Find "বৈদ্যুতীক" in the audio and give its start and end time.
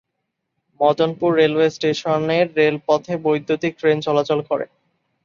3.25-3.73